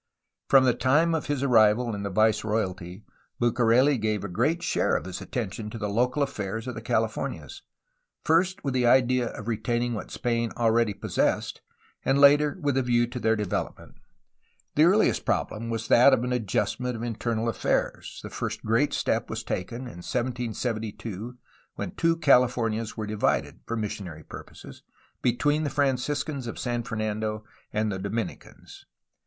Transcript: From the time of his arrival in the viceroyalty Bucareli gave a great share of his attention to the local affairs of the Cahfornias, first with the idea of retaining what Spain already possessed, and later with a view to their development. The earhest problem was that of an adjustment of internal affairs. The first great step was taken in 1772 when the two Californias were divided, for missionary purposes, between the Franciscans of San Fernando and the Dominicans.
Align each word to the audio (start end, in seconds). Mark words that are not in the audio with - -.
From 0.49 0.63
the 0.63 0.73
time 0.73 1.13
of 1.13 1.27
his 1.27 1.43
arrival 1.43 1.93
in 1.93 2.01
the 2.01 2.09
viceroyalty 2.09 3.03
Bucareli 3.39 3.99
gave 3.99 4.23
a 4.23 4.27
great 4.27 4.63
share 4.63 4.95
of 4.95 5.05
his 5.05 5.21
attention 5.21 5.69
to 5.69 5.77
the 5.77 5.89
local 5.89 6.23
affairs 6.23 6.65
of 6.67 6.73
the 6.73 6.81
Cahfornias, 6.81 7.61
first 8.23 8.63
with 8.63 8.73
the 8.73 8.87
idea 8.87 9.27
of 9.31 9.47
retaining 9.47 9.93
what 9.93 10.09
Spain 10.09 10.51
already 10.57 10.95
possessed, 10.95 11.61
and 12.03 12.17
later 12.17 12.57
with 12.59 12.77
a 12.79 12.81
view 12.81 13.05
to 13.05 13.19
their 13.19 13.35
development. 13.35 13.93
The 14.73 14.85
earhest 14.85 15.23
problem 15.23 15.69
was 15.69 15.87
that 15.87 16.13
of 16.13 16.23
an 16.23 16.33
adjustment 16.33 16.95
of 16.95 17.03
internal 17.03 17.47
affairs. 17.47 18.21
The 18.23 18.31
first 18.31 18.63
great 18.65 18.93
step 18.93 19.29
was 19.29 19.43
taken 19.43 19.81
in 19.81 20.01
1772 20.01 21.37
when 21.75 21.89
the 21.89 21.95
two 21.95 22.17
Californias 22.17 22.97
were 22.97 23.05
divided, 23.05 23.59
for 23.67 23.77
missionary 23.77 24.23
purposes, 24.23 24.81
between 25.21 25.63
the 25.63 25.69
Franciscans 25.69 26.47
of 26.47 26.57
San 26.57 26.81
Fernando 26.81 27.45
and 27.71 27.91
the 27.91 27.99
Dominicans. 27.99 28.87